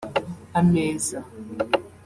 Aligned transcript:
ameza 0.59 1.19